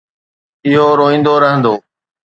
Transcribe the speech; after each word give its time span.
اهو 0.67 0.87
روئندو 0.99 1.33
رهندو. 1.43 1.73